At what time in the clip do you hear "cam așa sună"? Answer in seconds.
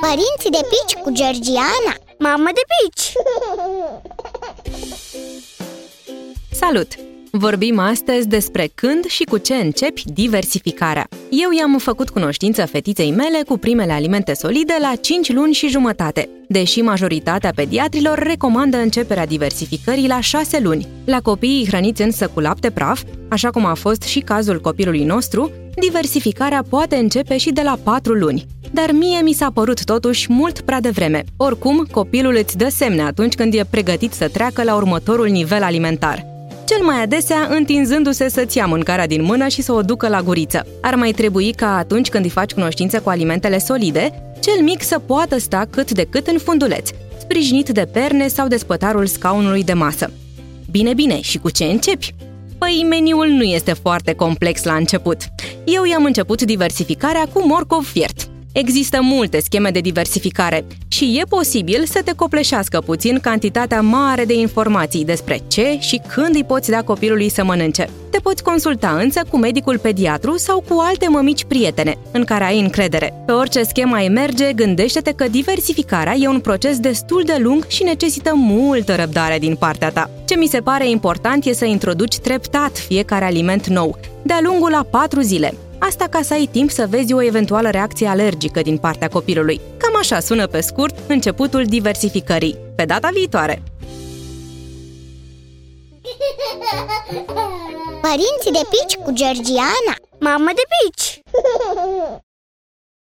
89.76-90.46